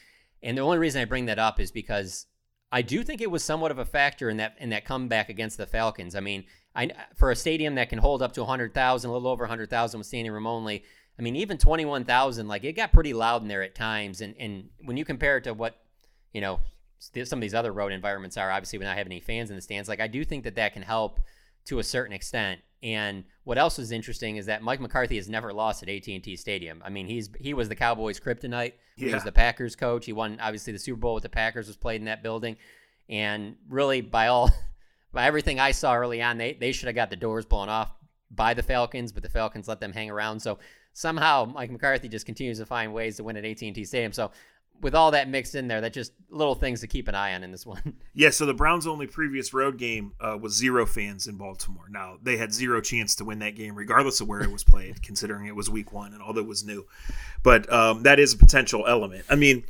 [0.42, 2.26] And the only reason I bring that up is because
[2.74, 5.58] I do think it was somewhat of a factor in that in that comeback against
[5.58, 6.16] the Falcons.
[6.16, 6.44] I mean,
[6.76, 10.08] I, for a stadium that can hold up to 100,000, a little over 100,000 with
[10.08, 10.84] standing room only.
[11.18, 14.22] I mean, even 21,000, like it got pretty loud in there at times.
[14.22, 15.78] And and when you compare it to what
[16.34, 16.62] you know
[16.98, 19.62] some of these other road environments are, obviously, when I have any fans in the
[19.62, 21.20] stands, like I do think that that can help
[21.66, 22.62] to a certain extent.
[22.84, 26.82] And what else is interesting is that Mike McCarthy has never lost at AT&T Stadium.
[26.86, 28.74] I mean, he's he was the Cowboys' kryptonite.
[28.98, 30.06] He was the Packers coach.
[30.06, 32.58] He won obviously the Super Bowl with the Packers was played in that building.
[33.10, 34.52] And really, by all
[35.14, 37.90] by everything I saw early on, they they should have got the doors blown off
[38.30, 40.42] by the Falcons, but the Falcons let them hang around.
[40.42, 40.60] So
[40.92, 44.12] somehow Mike McCarthy just continues to find ways to win at AT&T Stadium.
[44.12, 44.32] So
[44.82, 47.44] with all that mixed in there, that just little things to keep an eye on
[47.44, 47.82] in this one.
[48.16, 51.88] Yeah, so the Browns' only previous road game uh, was zero fans in Baltimore.
[51.90, 55.02] Now they had zero chance to win that game, regardless of where it was played,
[55.04, 56.86] considering it was Week One and all that was new.
[57.42, 59.26] But um, that is a potential element.
[59.32, 59.64] I mean,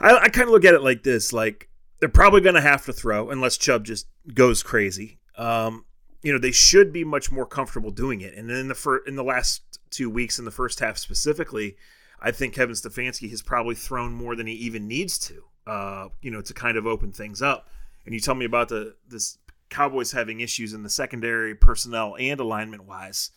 [0.00, 1.68] I, I kind of look at it like this: like
[2.00, 5.20] they're probably going to have to throw unless Chubb just goes crazy.
[5.36, 5.84] Um,
[6.22, 8.34] you know, they should be much more comfortable doing it.
[8.34, 11.76] And then in the fir- in the last two weeks, in the first half specifically
[12.20, 16.30] I think Kevin Stefanski has probably thrown more than he even needs to, uh, you
[16.30, 17.68] know, to kind of open things up.
[18.04, 19.38] And you tell me about the this
[19.70, 23.30] Cowboys having issues in the secondary personnel and alignment wise.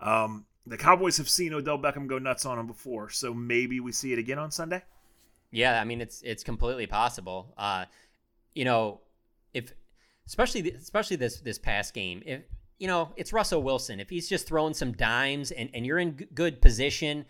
[0.00, 3.92] Um, the Cowboys have seen Odell Beckham go nuts on him before, so maybe we
[3.92, 4.82] see it again on Sunday.
[5.50, 7.54] Yeah, I mean it's it's completely possible.
[7.56, 7.86] Uh,
[8.54, 9.00] you know,
[9.54, 9.72] if
[10.26, 12.42] especially especially this this past game, if
[12.78, 16.12] you know it's Russell Wilson, if he's just throwing some dimes and and you're in
[16.34, 17.24] good position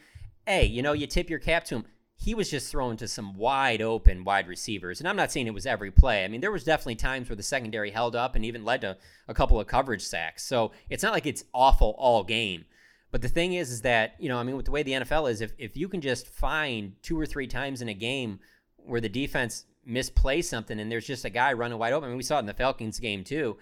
[0.49, 1.85] hey, you know, you tip your cap to him.
[2.17, 4.99] he was just thrown to some wide open wide receivers.
[4.99, 6.25] And I'm not saying it was every play.
[6.25, 8.97] I mean, there was definitely times where the secondary held up and even led to
[9.29, 10.45] a couple of coverage sacks.
[10.45, 12.65] So it's not like it's awful all game.
[13.11, 15.31] But the thing is, is that, you know, I mean, with the way the NFL
[15.31, 18.41] is, if, if you can just find two or three times in a game
[18.77, 22.17] where the defense misplays something and there's just a guy running wide open, I mean,
[22.17, 23.57] we saw it in the Falcons game too,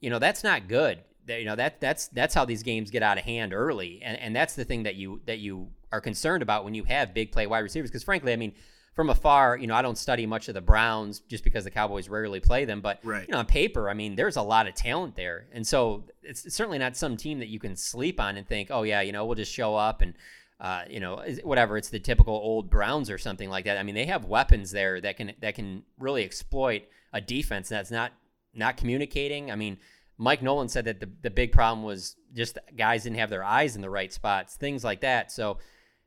[0.00, 1.00] you know, that's not good.
[1.28, 4.00] You know, that that's that's how these games get out of hand early.
[4.02, 7.14] And and that's the thing that you that you are concerned about when you have
[7.14, 7.90] big play wide receivers.
[7.90, 8.52] Because frankly, I mean,
[8.94, 12.08] from afar, you know, I don't study much of the Browns just because the Cowboys
[12.08, 12.80] rarely play them.
[12.80, 13.26] But right.
[13.26, 16.52] you know, on paper, I mean, there's a lot of talent there, and so it's
[16.54, 19.24] certainly not some team that you can sleep on and think, oh yeah, you know,
[19.24, 20.14] we'll just show up and.
[20.60, 21.78] Uh, you know, whatever.
[21.78, 23.78] It's the typical old Browns or something like that.
[23.78, 26.82] I mean, they have weapons there that can that can really exploit
[27.14, 28.12] a defense that's not
[28.52, 29.50] not communicating.
[29.50, 29.78] I mean,
[30.18, 33.74] Mike Nolan said that the the big problem was just guys didn't have their eyes
[33.74, 35.32] in the right spots, things like that.
[35.32, 35.56] So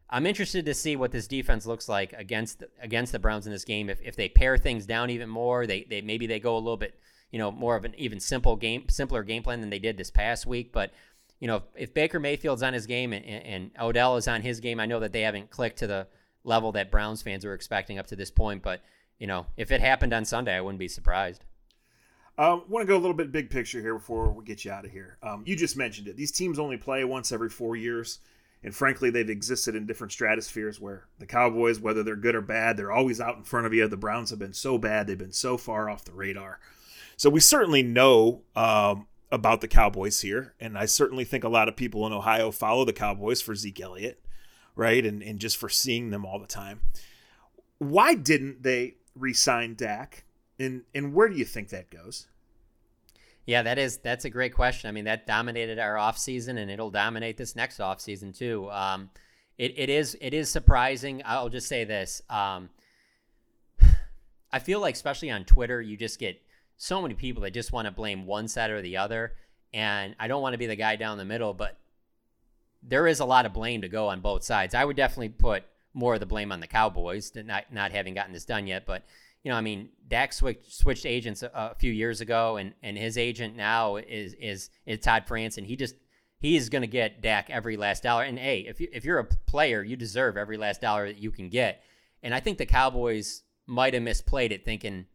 [0.09, 3.65] I'm interested to see what this defense looks like against against the Browns in this
[3.65, 3.89] game.
[3.89, 6.77] If, if they pare things down even more, they, they maybe they go a little
[6.77, 6.99] bit,
[7.31, 10.11] you know, more of an even simple game, simpler game plan than they did this
[10.11, 10.71] past week.
[10.71, 10.91] But
[11.39, 14.59] you know, if, if Baker Mayfield's on his game and, and Odell is on his
[14.59, 16.07] game, I know that they haven't clicked to the
[16.43, 18.61] level that Browns fans were expecting up to this point.
[18.61, 18.81] But
[19.19, 21.43] you know, if it happened on Sunday, I wouldn't be surprised.
[22.37, 24.85] Um, want to go a little bit big picture here before we get you out
[24.85, 25.17] of here.
[25.21, 26.17] Um, you just mentioned it.
[26.17, 28.19] These teams only play once every four years.
[28.63, 32.77] And frankly, they've existed in different stratospheres where the Cowboys, whether they're good or bad,
[32.77, 33.87] they're always out in front of you.
[33.87, 36.59] The Browns have been so bad, they've been so far off the radar.
[37.17, 40.53] So we certainly know um, about the Cowboys here.
[40.59, 43.81] And I certainly think a lot of people in Ohio follow the Cowboys for Zeke
[43.81, 44.23] Elliott,
[44.75, 45.05] right?
[45.05, 46.81] And, and just for seeing them all the time.
[47.79, 50.23] Why didn't they re sign Dak?
[50.57, 52.27] And, and where do you think that goes?
[53.45, 54.87] Yeah, that is that's a great question.
[54.87, 58.69] I mean, that dominated our offseason and it'll dominate this next offseason too.
[58.71, 59.09] Um,
[59.57, 61.21] it, it is it is surprising.
[61.25, 62.21] I'll just say this.
[62.29, 62.69] Um,
[64.51, 66.41] I feel like especially on Twitter, you just get
[66.77, 69.33] so many people that just want to blame one side or the other.
[69.73, 71.79] And I don't want to be the guy down the middle, but
[72.81, 74.75] there is a lot of blame to go on both sides.
[74.75, 78.33] I would definitely put more of the blame on the Cowboys, not not having gotten
[78.33, 78.85] this done yet.
[78.85, 79.03] But
[79.43, 82.97] you know, I mean, Dak switched, switched agents a, a, few years ago, and, and
[82.97, 85.95] his agent now is is is Todd France, and he just
[86.39, 88.23] he is going to get Dak every last dollar.
[88.23, 91.31] And hey, if you if you're a player, you deserve every last dollar that you
[91.31, 91.83] can get.
[92.21, 95.05] And I think the Cowboys might have misplayed it, thinking,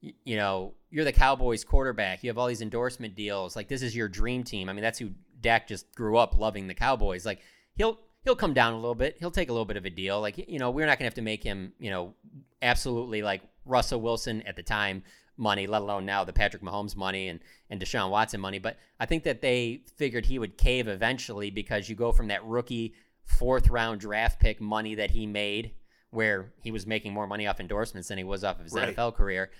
[0.00, 2.22] you know, you're the Cowboys quarterback.
[2.22, 3.56] You have all these endorsement deals.
[3.56, 4.68] Like this is your dream team.
[4.68, 7.26] I mean, that's who Dak just grew up loving the Cowboys.
[7.26, 7.40] Like
[7.74, 9.16] he'll he'll come down a little bit.
[9.18, 10.20] He'll take a little bit of a deal.
[10.20, 12.14] Like you know, we're not gonna have to make him, you know,
[12.60, 15.02] absolutely like Russell Wilson at the time
[15.36, 18.58] money, let alone now the Patrick Mahomes money and, and Deshaun Watson money.
[18.58, 22.44] But I think that they figured he would cave eventually because you go from that
[22.44, 22.94] rookie
[23.24, 25.72] fourth round draft pick money that he made,
[26.10, 28.94] where he was making more money off endorsements than he was off of his right.
[28.94, 29.50] NFL career,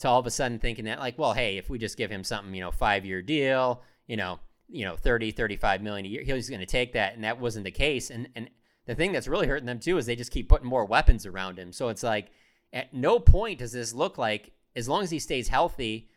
[0.00, 2.24] to all of a sudden thinking that, like, well, hey, if we just give him
[2.24, 4.38] something, you know, five year deal, you know,
[4.68, 7.14] you know, 30, 35 million a year, he's going to take that.
[7.14, 8.10] And that wasn't the case.
[8.10, 8.50] And, and
[8.86, 11.58] the thing that's really hurting them too is they just keep putting more weapons around
[11.58, 11.72] him.
[11.72, 12.30] So it's like,
[12.74, 16.10] at no point does this look like, as long as he stays healthy,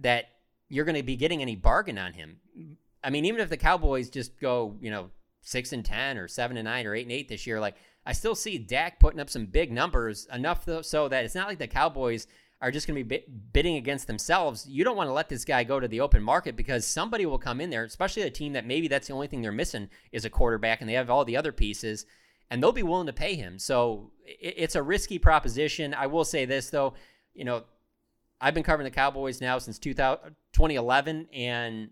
[0.00, 0.26] that
[0.68, 2.40] you're going to be getting any bargain on him.
[3.02, 6.56] I mean, even if the Cowboys just go, you know, six and ten or seven
[6.56, 9.30] and nine or eight and eight this year, like I still see Dak putting up
[9.30, 12.26] some big numbers enough so that it's not like the Cowboys
[12.60, 14.66] are just going to be bidding against themselves.
[14.66, 17.38] You don't want to let this guy go to the open market because somebody will
[17.38, 20.26] come in there, especially a team that maybe that's the only thing they're missing is
[20.26, 22.04] a quarterback, and they have all the other pieces
[22.50, 23.58] and they'll be willing to pay him.
[23.58, 25.94] So it's a risky proposition.
[25.94, 26.94] I will say this though,
[27.34, 27.64] you know,
[28.40, 31.90] I've been covering the Cowboys now since 2011, and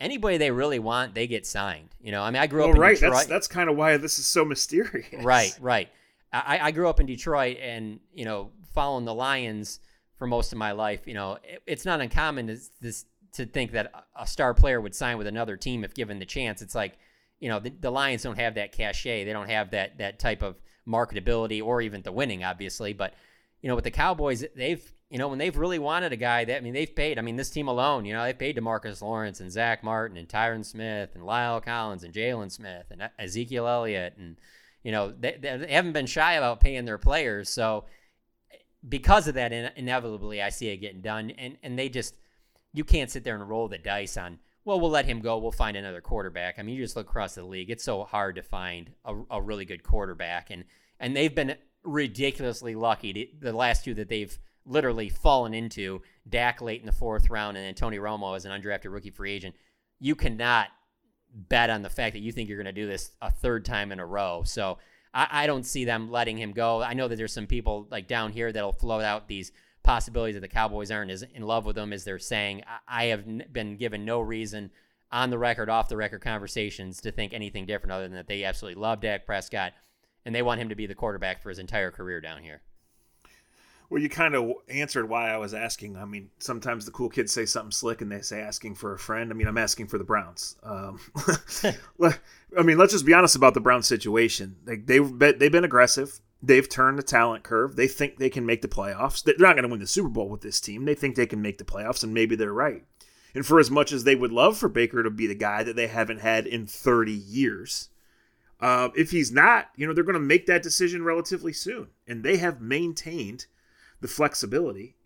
[0.00, 1.90] anybody they really want, they get signed.
[2.00, 2.94] You know, I mean, I grew well, up in right.
[2.94, 3.12] Detroit.
[3.12, 5.22] That's that's kind of why this is so mysterious.
[5.22, 5.88] Right, right.
[6.32, 9.80] I, I grew up in Detroit, and you know, following the Lions
[10.16, 11.06] for most of my life.
[11.06, 14.94] You know, it, it's not uncommon to, this, to think that a star player would
[14.94, 16.62] sign with another team if given the chance.
[16.62, 16.98] It's like
[17.40, 19.24] you know the, the Lions don't have that cachet.
[19.24, 22.92] They don't have that that type of marketability or even the winning, obviously.
[22.92, 23.14] But
[23.60, 26.56] you know, with the Cowboys, they've you know when they've really wanted a guy that
[26.56, 27.18] I mean they've paid.
[27.18, 30.28] I mean this team alone, you know, they paid Demarcus Lawrence and Zack Martin and
[30.28, 34.36] Tyron Smith and La'el Collins and Jaylon Smith and Ezekiel Elliott and
[34.82, 37.50] you know they, they haven't been shy about paying their players.
[37.50, 37.84] So
[38.52, 38.56] eh,
[38.88, 42.14] because of that, inevitably I see it getting done, and and they just
[42.72, 45.38] you can't sit there and roll the dice on well, we'll let him go.
[45.38, 46.58] We'll find another quarterback.
[46.58, 49.40] I mean, you just look across the league; it's so hard to find a, a
[49.40, 50.64] really good quarterback, and
[50.98, 53.12] and they've been ridiculously lucky.
[53.12, 57.56] To, the last two that they've literally fallen into, Dak late in the fourth round,
[57.56, 59.54] and then Tony Romo as an undrafted rookie free agent.
[60.00, 60.68] You cannot
[61.32, 63.92] bet on the fact that you think you're going to do this a third time
[63.92, 64.42] in a row.
[64.44, 64.78] So
[65.14, 66.82] I, I don't see them letting him go.
[66.82, 69.52] I know that there's some people like down here that'll float out these
[69.86, 72.62] possibilities that the Cowboys aren't as in love with him as they're saying.
[72.66, 74.70] I, I have n- been given no reason
[75.10, 78.44] on the record, off the record conversations to think anything different other than that they
[78.44, 79.72] absolutely love Dak Prescott
[80.24, 82.60] and they want him to be the quarterback for his entire career down here.
[83.88, 85.96] Well, you kind of answered why I was asking.
[85.96, 88.98] I mean, sometimes the cool kids say something slick and they say asking for a
[88.98, 89.30] friend.
[89.30, 90.56] I mean, I'm asking for the Browns.
[90.64, 90.98] Um,
[92.02, 94.56] I mean, let's just be honest about the Browns situation.
[94.66, 96.20] Like they've been, they've been aggressive.
[96.42, 97.76] They've turned the talent curve.
[97.76, 99.22] They think they can make the playoffs.
[99.22, 100.84] They're not going to win the Super Bowl with this team.
[100.84, 102.84] They think they can make the playoffs, and maybe they're right.
[103.34, 105.76] And for as much as they would love for Baker to be the guy that
[105.76, 107.88] they haven't had in 30 years,
[108.60, 111.88] uh, if he's not, you know, they're going to make that decision relatively soon.
[112.06, 113.46] And they have maintained
[114.00, 114.96] the flexibility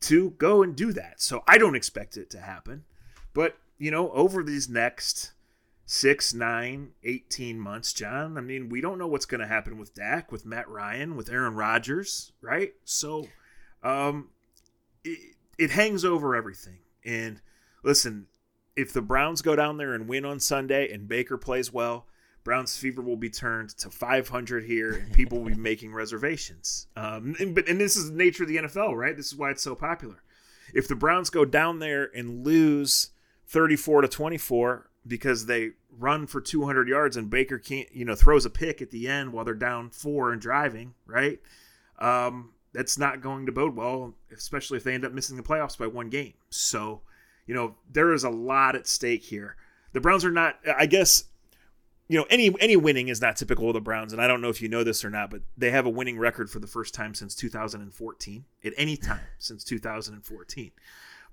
[0.00, 1.20] to go and do that.
[1.20, 2.84] So I don't expect it to happen.
[3.34, 5.32] But, you know, over these next
[5.90, 9.94] six, nine, 18 months, Jon, I mean, we don't know what's going to happen with
[9.94, 12.74] Dak, with Matt Ryan, with Aaron Rodgers, right?
[12.84, 13.26] So
[13.82, 14.28] um,
[15.02, 16.80] it, it hangs over everything.
[17.06, 17.40] And
[17.82, 18.26] listen,
[18.76, 22.04] if the Browns go down there and win on Sunday and Baker plays well,
[22.44, 26.86] Browns fever will be turned to 500 here, and people will be making reservations.
[26.96, 29.16] Um, and, but and this is the nature of the NFL, right?
[29.16, 30.22] This is why it's so popular.
[30.74, 33.08] If the Browns go down there and lose
[33.46, 38.46] 34 to 24 because they run for 200 yards and Baker can't, you know, throws
[38.46, 41.40] a pick at the end while they're down four and driving, right?
[41.98, 45.78] Um, that's not going to bode well, especially if they end up missing the playoffs
[45.78, 46.34] by one game.
[46.50, 47.00] So,
[47.46, 49.56] you know, there is a lot at stake here.
[49.92, 51.24] The Browns are not, I guess,
[52.08, 54.48] you know any any winning is not typical of the Browns, and I don't know
[54.48, 56.94] if you know this or not, but they have a winning record for the first
[56.94, 60.72] time since 2014 at any time since 2014.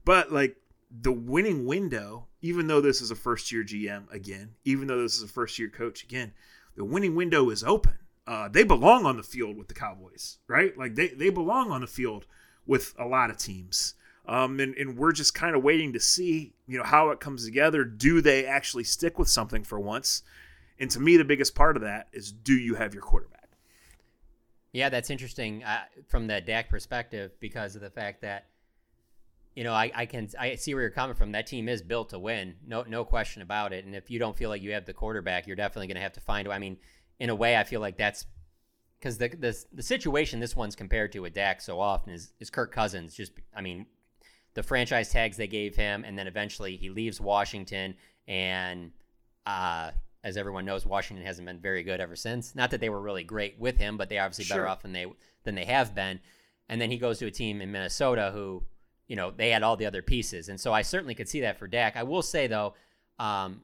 [0.03, 0.57] But like
[0.91, 5.17] the winning window, even though this is a first year GM again, even though this
[5.17, 6.33] is a first year coach again,
[6.75, 7.97] the winning window is open.
[8.27, 10.77] Uh, they belong on the field with the Cowboys, right?
[10.77, 12.25] Like they they belong on the field
[12.65, 13.95] with a lot of teams.
[14.27, 17.45] Um, and, and we're just kind of waiting to see, you know, how it comes
[17.45, 17.83] together.
[17.83, 20.23] Do they actually stick with something for once?
[20.79, 23.49] And to me, the biggest part of that is do you have your quarterback?
[24.73, 28.47] Yeah, that's interesting uh, from the Dak perspective because of the fact that
[29.55, 31.31] you know I, I can I see where you're coming from.
[31.31, 33.85] That team is built to win, no no question about it.
[33.85, 36.13] And if you don't feel like you have the quarterback, you're definitely going to have
[36.13, 36.47] to find.
[36.47, 36.77] I mean,
[37.19, 38.25] in a way, I feel like that's
[38.99, 42.49] because the, the the situation this one's compared to with Dak so often is is
[42.49, 43.15] Kirk Cousins.
[43.15, 43.85] Just I mean,
[44.53, 47.95] the franchise tags they gave him, and then eventually he leaves Washington
[48.27, 48.91] and.
[49.45, 49.91] Uh,
[50.25, 52.55] as everyone knows, Washington hasn't been very good ever since.
[52.55, 54.57] Not that they were really great with him, but they obviously sure.
[54.57, 55.05] better off than they
[55.43, 56.19] than they have been.
[56.67, 58.63] And then he goes to a team in Minnesota who,
[59.07, 61.59] you know, they had all the other pieces, and so I certainly could see that
[61.59, 61.95] for Dak.
[61.95, 62.73] I will say though,
[63.19, 63.61] um,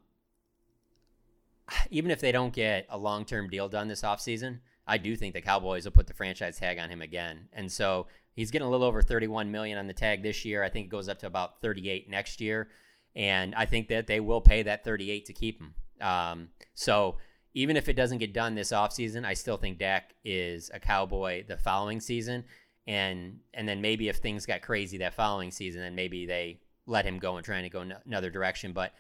[1.90, 5.34] even if they don't get a long term deal done this offseason, I do think
[5.34, 7.48] the Cowboys will put the franchise tag on him again.
[7.54, 10.64] And so he's getting a little over 31 million on the tag this year.
[10.64, 12.70] I think it goes up to about 38 next year.
[13.16, 15.76] And I think that they will pay that 38 to keep him.
[16.00, 17.18] Um, so
[17.54, 21.44] even if it doesn't get done this offseason, I still think Dak is a Cowboy
[21.46, 22.46] the following season.
[22.88, 27.06] And and then maybe if things got crazy that following season, then maybe they let
[27.06, 28.74] him go and trying to go in another direction.
[28.74, 28.94] But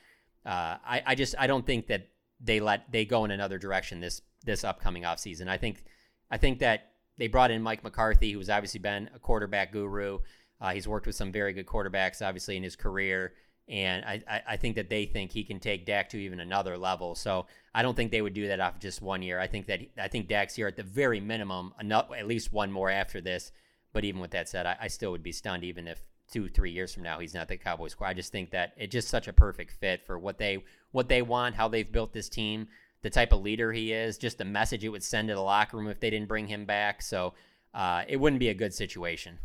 [0.46, 2.08] uh, I, I just I don't think that
[2.40, 5.48] they let they go in another direction this this upcoming offseason.
[5.48, 5.84] I think
[6.30, 10.20] I think that they brought in Mike McCarthy, who's obviously been a quarterback guru.
[10.60, 13.34] Uh, he's worked with some very good quarterbacks, obviously in his career.
[13.68, 17.16] And I, I think that they think he can take Dak to even another level.
[17.16, 19.40] So I don't think they would do that off just one year.
[19.40, 22.72] I think that I think Dak's here at the very minimum, enough, at least one
[22.72, 23.52] more after this.
[23.94, 26.02] But even with that said, I, I still would be stunned even if
[26.32, 28.08] two, three years from now he's not the Cowboys squad.
[28.08, 31.22] I just think that it's just such a perfect fit for what they what they
[31.22, 32.68] want, how they've built this team,
[33.02, 35.78] the type of leader he is, just the message it would send to the locker
[35.78, 37.02] room if they didn't bring him back.
[37.02, 37.34] So
[37.74, 39.40] uh, it wouldn't be a good situation.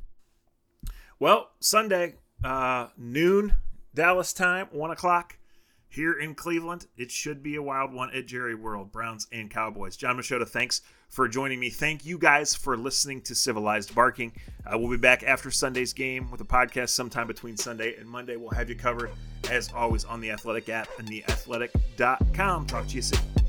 [1.19, 3.55] Well, Sunday, uh, noon
[3.95, 5.39] Dallas time, 1 o'clock
[5.97, 6.87] here in Cleveland.
[6.97, 9.97] It should be a wild one at Jerry World, Browns and Cowboys.
[9.97, 11.71] Jon Machota, thanks for joining me.
[11.71, 14.33] Thank you guys for listening to Civilized Barking.
[14.65, 18.37] Uh, we'll be back after Sunday's game with a podcast sometime between Sunday and Monday.
[18.37, 19.11] We'll have you covered,
[19.51, 22.67] as always, on the Athletic app and theathletic.com.
[22.67, 23.46] Talk to you soon.